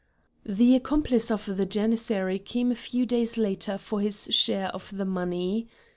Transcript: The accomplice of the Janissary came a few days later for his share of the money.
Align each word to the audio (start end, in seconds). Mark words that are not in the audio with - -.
The 0.47 0.75
accomplice 0.75 1.29
of 1.29 1.45
the 1.57 1.65
Janissary 1.67 2.39
came 2.39 2.71
a 2.71 2.75
few 2.75 3.05
days 3.05 3.37
later 3.37 3.77
for 3.77 4.01
his 4.01 4.29
share 4.33 4.69
of 4.69 4.97
the 4.97 5.05
money. 5.05 5.67